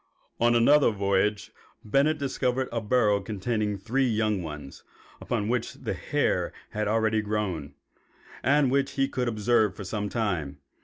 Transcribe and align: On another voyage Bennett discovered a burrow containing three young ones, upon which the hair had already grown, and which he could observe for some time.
On 0.39 0.55
another 0.55 0.89
voyage 0.89 1.51
Bennett 1.85 2.17
discovered 2.17 2.69
a 2.71 2.81
burrow 2.81 3.19
containing 3.21 3.77
three 3.77 4.07
young 4.07 4.41
ones, 4.41 4.81
upon 5.21 5.47
which 5.47 5.75
the 5.75 5.93
hair 5.93 6.51
had 6.71 6.87
already 6.87 7.21
grown, 7.21 7.75
and 8.41 8.71
which 8.71 8.93
he 8.93 9.07
could 9.07 9.27
observe 9.27 9.75
for 9.75 9.83
some 9.83 10.09
time. 10.09 10.57